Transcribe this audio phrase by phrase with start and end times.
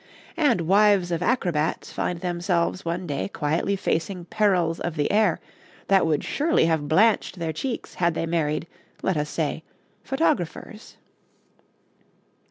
[0.35, 5.39] And wives of acrobats find themselves one day quietly facing perils of the air
[5.89, 8.65] that would surely have blanched their cheeks had they married,
[9.03, 9.63] let us say,
[10.03, 10.97] photographers.